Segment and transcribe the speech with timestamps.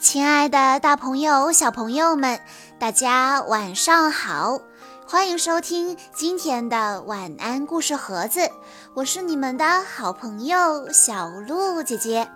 [0.00, 2.38] 亲爱的，大朋友、小朋友们，
[2.78, 4.60] 大家晚上好！
[5.06, 8.50] 欢迎收听今天的晚安故事盒子，
[8.94, 12.28] 我是你们的好朋友小鹿姐姐。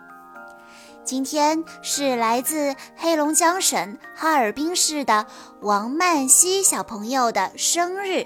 [1.05, 5.27] 今天是来自黑龙江省哈尔滨市的
[5.61, 8.25] 王曼希小朋友的生日，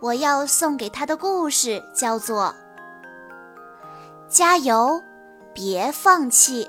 [0.00, 2.54] 我要送给他的故事叫做
[4.34, 5.02] 《加油，
[5.54, 6.64] 别放弃》。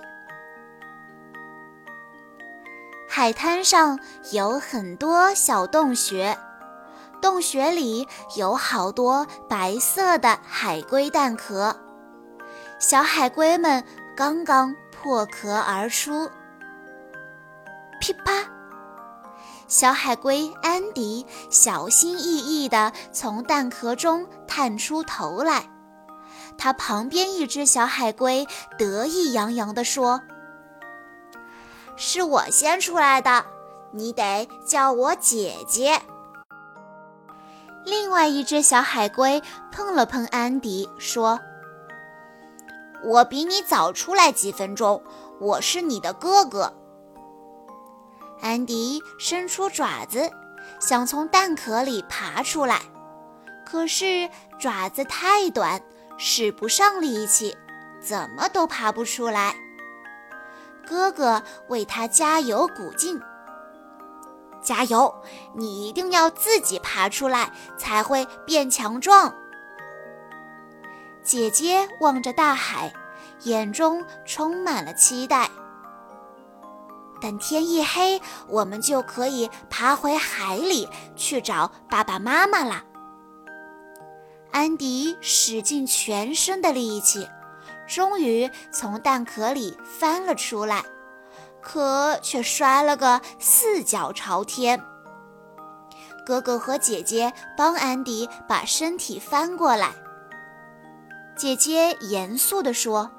[3.16, 4.00] 海滩上
[4.32, 6.36] 有很多小洞穴，
[7.22, 11.80] 洞穴里有好多白色的海龟蛋壳，
[12.80, 13.84] 小海龟们
[14.18, 16.28] 刚刚破壳而出。
[18.02, 18.34] 噼啪，
[19.68, 25.70] 小海龟安迪小心翼翼地从蛋壳中探出头来，
[26.58, 30.20] 他旁边一只小海龟得意洋洋地说。
[31.96, 33.46] 是我先出来的，
[33.92, 36.02] 你得叫我姐姐。
[37.86, 39.42] 另外一只小海龟
[39.72, 41.40] 碰了碰安迪，说
[43.04, 45.04] ：“我比你早出来几分钟，
[45.40, 46.74] 我是你的哥哥。”
[48.42, 50.32] 安迪伸出爪子，
[50.80, 52.82] 想从蛋壳里爬出来，
[53.66, 55.82] 可是爪子太短，
[56.18, 57.56] 使不上力气，
[58.02, 59.54] 怎么都爬不出来。
[60.88, 63.20] 哥哥为他加油鼓劲，
[64.62, 65.14] 加油！
[65.56, 69.34] 你一定要自己爬出来，才会变强壮。
[71.24, 72.94] 姐姐望着大海，
[73.44, 75.50] 眼中充满了期待。
[77.22, 82.84] 等天一黑，我们就可以爬回海里去找爸爸妈妈啦。
[84.52, 87.26] 安迪使尽全身的力气。
[87.88, 90.84] 终于从蛋壳里翻了出来，
[91.62, 94.82] 可却摔了个四脚朝天。
[96.26, 99.92] 哥哥和姐姐帮安迪把身体翻过来。
[101.36, 103.12] 姐姐严肃地说：“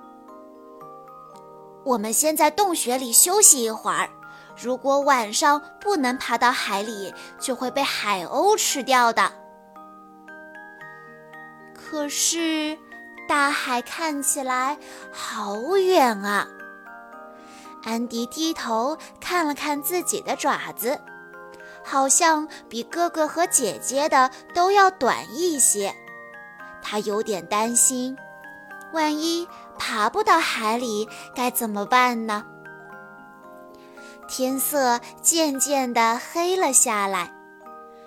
[1.85, 4.09] 我们先在洞穴里休息一会儿，
[4.57, 9.31] 如果晚上不能爬到海里，就会被海鸥吃掉的。”
[11.77, 12.79] 可是。
[13.27, 14.79] 大海看起来
[15.13, 16.47] 好远啊！
[17.83, 21.01] 安迪低头看了看自己的爪子，
[21.85, 25.95] 好像比哥哥和姐姐的都要短一些。
[26.83, 28.17] 他有点担心，
[28.93, 29.49] 万一
[29.79, 32.45] 爬不到海里该怎么办呢？
[34.29, 37.31] 天色渐渐地黑了下来。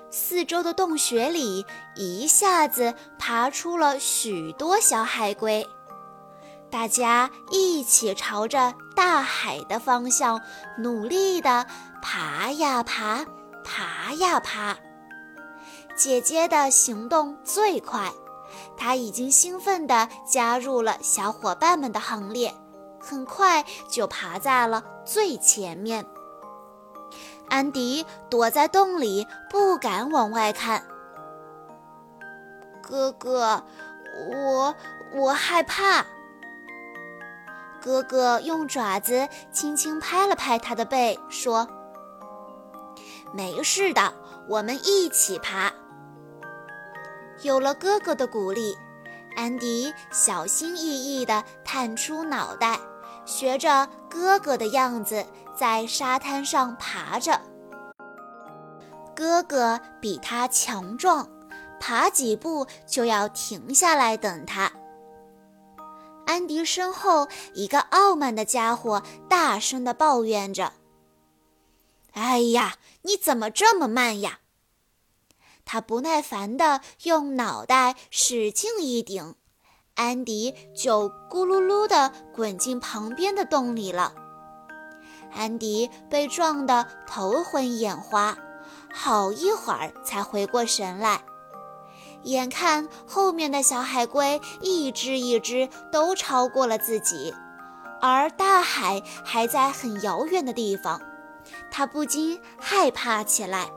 [0.09, 5.67] 四周的洞穴里一下子爬出了许多小海龟，
[6.71, 10.41] 大家一起朝着大海的方向
[10.79, 11.65] 努力地
[12.01, 13.25] 爬呀爬，
[13.63, 14.77] 爬呀爬。
[15.95, 18.11] 姐姐的行动最快，
[18.77, 22.53] 她已经兴奋地加入了小伙伴们的行列，
[22.99, 26.05] 很快就爬在了最前面。
[27.49, 30.83] 安迪躲在洞里，不敢往外看。
[32.81, 33.63] 哥哥，
[34.31, 34.75] 我
[35.13, 36.05] 我害怕。
[37.81, 41.67] 哥哥用爪子轻轻拍了拍他的背，说
[43.31, 44.13] ：“没事的，
[44.49, 45.71] 我们一起爬。”
[47.43, 48.75] 有了哥哥的鼓励，
[49.35, 50.81] 安迪小心翼
[51.19, 52.79] 翼地探出脑袋。
[53.25, 55.25] 学着哥哥的样子，
[55.57, 57.41] 在沙滩上爬着。
[59.15, 61.27] 哥哥比他强壮，
[61.79, 64.71] 爬几步就要停下来等他。
[66.27, 70.73] 安迪身后一个傲慢的家伙大声地抱怨着
[72.13, 74.39] ：“哎呀，你怎么这么慢呀？”
[75.65, 79.35] 他不耐烦地用脑袋使劲一顶。
[79.95, 84.13] 安迪就咕噜噜地滚进旁边的洞里了。
[85.37, 88.35] 安迪被撞得头昏眼花，
[88.91, 91.21] 好一会儿才回过神来。
[92.23, 97.33] 眼看后面的小海龟一只一只都超过了自己，
[98.01, 100.99] 而大海还在很遥远的地方，
[101.69, 103.69] 他不禁害怕起来。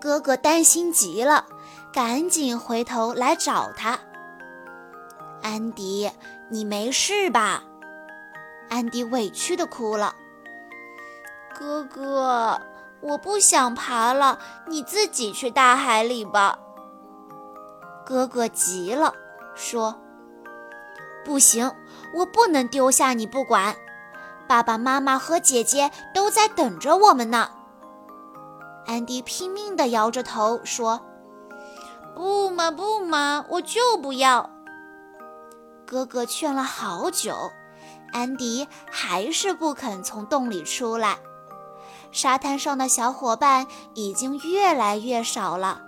[0.00, 1.44] 哥哥担心极了，
[1.92, 3.98] 赶紧回头来找他。
[5.42, 6.10] 安迪，
[6.50, 7.62] 你没事吧？
[8.68, 10.14] 安迪委屈地哭了。
[11.58, 12.60] 哥哥，
[13.00, 16.58] 我不想爬了，你自己去大海里吧。
[18.06, 19.12] 哥哥急了，
[19.54, 20.00] 说
[21.24, 21.70] ：“不行，
[22.14, 23.76] 我不能丢下你不管。
[24.46, 27.50] 爸爸妈妈和姐姐都在等着我们呢。
[28.86, 31.00] 安迪拼命地摇着头说
[32.16, 34.48] ：“不嘛不嘛，我就不要。”
[35.86, 37.50] 哥哥劝了好久，
[38.12, 41.18] 安迪还是不肯从洞里出来。
[42.10, 45.82] 沙滩上的小伙伴已经越来越少了，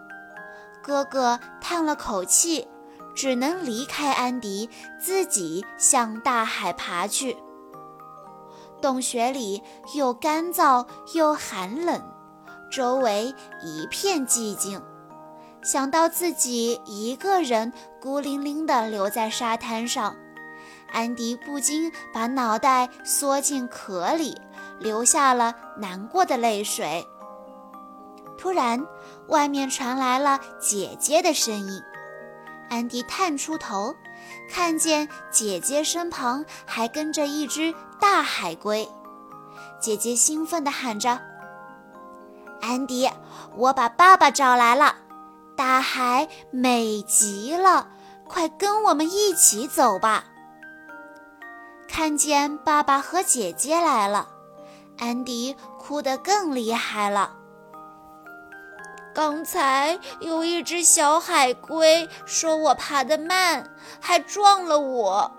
[0.83, 2.69] 哥哥叹了口气，
[3.15, 4.69] 只能离开安迪，
[5.01, 7.37] 自己向大海爬去。
[8.83, 9.63] 洞穴里
[9.95, 12.03] 又干燥又寒冷。
[12.71, 13.35] 周围
[13.65, 14.81] 一片寂静，
[15.61, 20.15] 想到自己一个人孤零零地留在沙滩上，
[20.93, 24.41] 安迪不禁把脑袋缩进壳里，
[24.79, 27.07] 流下了难过的泪水。
[28.37, 28.85] 突然，
[29.29, 31.83] 外面传来了姐姐的声音，
[32.71, 33.95] 安迪探出头，
[34.51, 38.89] 看见姐姐身旁还跟着一只大海龟，
[39.79, 41.21] 姐姐兴奋地喊着。
[42.63, 43.11] 安迪，
[43.57, 44.97] 我把爸爸找来了，
[45.55, 47.89] 大海美极了，
[48.27, 50.25] 快跟我们一起走吧。
[51.93, 54.29] 看见爸爸和姐姐来了，
[54.99, 57.35] 安迪哭得更厉害了。
[59.13, 63.69] 刚才有一只小海龟说我爬得慢，
[64.01, 65.31] 还撞了我。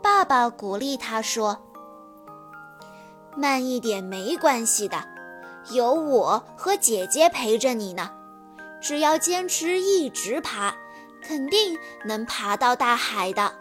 [0.00, 1.58] 爸爸鼓励他说
[3.36, 5.04] ：“慢一点没关系的。”
[5.72, 8.12] 有我和姐姐陪着你呢，
[8.80, 10.72] 只要坚持一直爬，
[11.20, 13.52] 肯定能爬到大海的。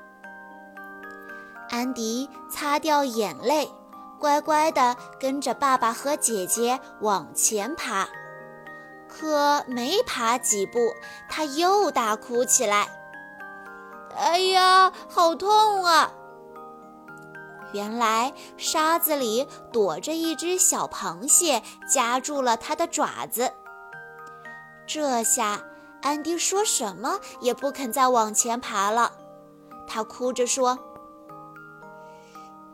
[1.69, 3.69] 安迪擦掉眼泪，
[4.19, 8.07] 乖乖地跟着爸爸和姐姐往前爬。
[9.07, 10.93] 可没爬几步，
[11.29, 12.87] 他又大哭起来
[14.17, 16.11] ：“哎呀，好痛啊！”
[17.73, 23.51] 原来沙子里躲着一只小螃蟹，夹住了它的爪子。
[24.87, 25.61] 这下
[26.01, 29.11] 安迪说什么也不肯再往前爬了。
[29.87, 30.77] 他哭着说：“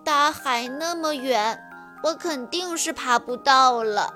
[0.04, 1.60] 大海那么远，
[2.04, 4.14] 我肯定是爬不到了。”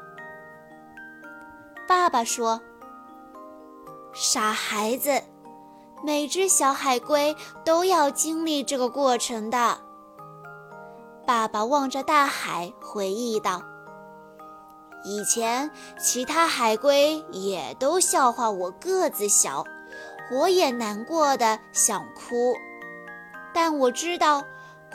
[1.87, 2.61] 爸爸说
[4.13, 5.21] ：“傻孩子，
[6.03, 9.77] 每只小海龟都要经历这个过程的。”
[11.27, 13.61] 爸爸望着大海，回忆道
[15.05, 19.63] ：“以前其他海龟也都笑话我个子小，
[20.31, 22.55] 我也难过的想哭。
[23.53, 24.43] 但我知道，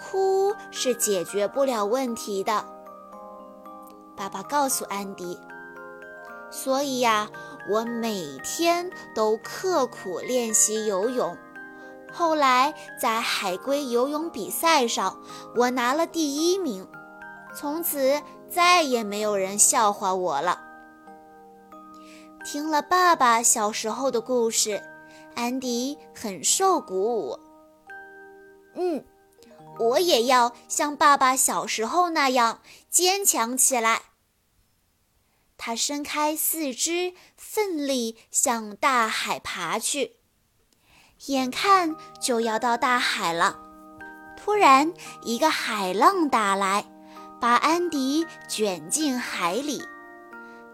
[0.00, 2.64] 哭是解决不了问题的。”
[4.16, 5.38] 爸爸告诉安迪
[6.50, 7.28] ：“所以呀，
[7.70, 11.36] 我每天都刻苦练习游泳。”
[12.12, 15.16] 后来在海龟游泳比赛上，
[15.54, 16.88] 我拿了第一名，
[17.54, 20.60] 从此再也没有人笑话我了。
[22.44, 24.82] 听了爸爸小时候的故事，
[25.36, 27.38] 安迪很受鼓舞。
[28.74, 29.04] 嗯，
[29.80, 32.60] 我也要像爸爸小时候那样
[32.90, 34.02] 坚强起来。
[35.56, 40.16] 他伸开四肢，奋力向大海爬去。
[41.26, 43.58] 眼看就要到大海了，
[44.36, 46.84] 突然一个海浪打来，
[47.40, 49.82] 把安迪卷进海里。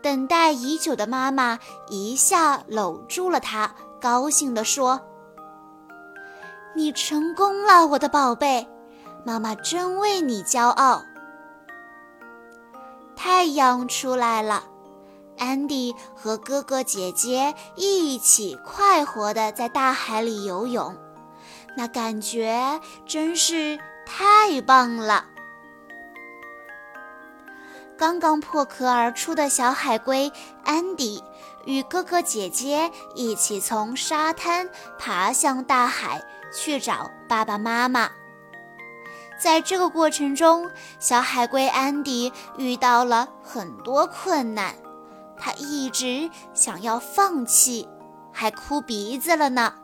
[0.02, 1.58] 等待已久的妈妈
[1.88, 5.00] 一下搂住了他，高兴地说
[6.76, 8.68] ：“你成功了，我的宝贝，
[9.26, 11.02] 妈妈真为你骄傲。”
[13.16, 14.64] 太阳出来了。
[15.38, 20.97] 安迪和哥哥姐姐一起快活地在大海里游泳，
[21.76, 25.26] 那感觉真是太棒了。
[27.99, 30.33] 刚刚破壳而出的小海龟
[30.64, 31.23] 安迪
[31.66, 34.68] 与哥哥姐姐一起从沙滩
[34.99, 38.11] 爬向大海，去找爸爸妈妈。
[39.38, 44.74] 在这个过程中，小海龟安迪遇到了很多困难。
[45.38, 47.86] 他一直想要放弃，
[48.32, 49.74] 还哭鼻子了呢。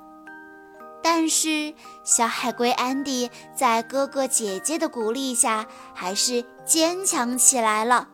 [1.03, 8.09] 但是小海龟安迪在哥哥姐姐的鼓励下，还是坚强起来了，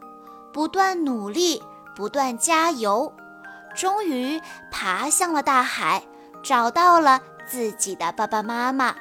[0.52, 1.62] 不断努力，
[1.95, 3.12] 不断加油，
[3.76, 4.40] 终于
[4.73, 6.02] 爬向了大海，
[6.42, 8.97] 找到了自己的爸爸妈妈。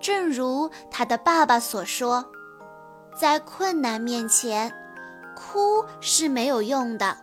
[0.00, 2.24] 正如他的爸爸所说，
[3.18, 4.72] 在困难面前。
[5.40, 7.16] 哭是没有用的，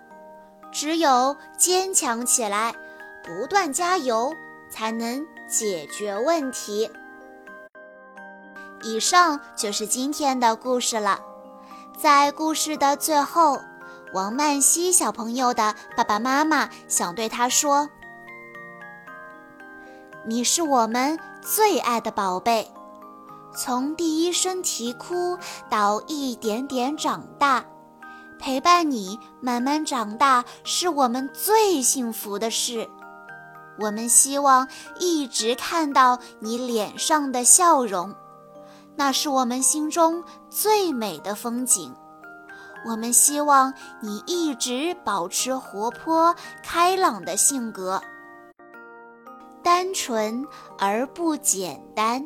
[0.72, 2.74] 只有坚强起来，
[3.22, 4.34] 不断加油，
[4.70, 6.90] 才能解决问题。
[8.84, 11.20] 以上就是今天的故事了。
[11.98, 13.60] 在故事的最后，
[14.14, 17.90] 王曼希小朋友的爸爸妈妈想对他说
[20.28, 22.72] ：“你是我们最爱的宝贝，
[23.56, 25.38] 从第一声啼哭
[25.70, 27.64] 到一点点长大，
[28.40, 32.90] 陪伴你慢慢长大是我们最幸福的事。
[33.80, 34.68] 我们希望
[35.00, 38.16] 一直看到你脸上的笑容。”
[38.98, 41.94] 那是我们心中最美的风景。
[42.88, 48.02] 我们希望你一直保持活泼开朗的性格，
[49.66, 50.46] 单纯
[50.78, 52.24] 而不简单，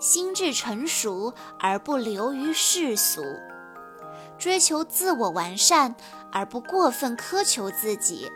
[0.00, 3.22] 心智成熟而不流于世俗，
[4.36, 5.94] 追求自我完善
[6.32, 8.28] 而不过分苛求自己。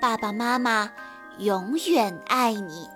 [0.00, 0.90] 爸爸妈妈
[1.38, 2.88] 永远爱你。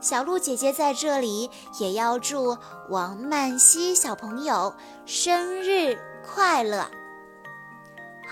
[0.00, 2.56] 小鹿姐姐在这里也要祝
[2.88, 4.74] 王曼西小朋友
[5.04, 6.86] 生日快乐！